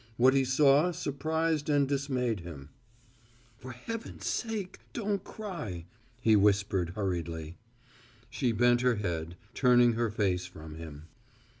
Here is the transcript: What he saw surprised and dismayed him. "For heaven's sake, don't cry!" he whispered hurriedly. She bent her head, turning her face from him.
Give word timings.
What 0.17 0.33
he 0.33 0.43
saw 0.43 0.89
surprised 0.89 1.69
and 1.69 1.87
dismayed 1.87 2.39
him. 2.39 2.69
"For 3.59 3.71
heaven's 3.71 4.25
sake, 4.25 4.79
don't 4.93 5.23
cry!" 5.23 5.85
he 6.19 6.35
whispered 6.35 6.93
hurriedly. 6.95 7.59
She 8.31 8.51
bent 8.51 8.81
her 8.81 8.95
head, 8.95 9.35
turning 9.53 9.93
her 9.93 10.09
face 10.09 10.47
from 10.47 10.73
him. 10.73 11.03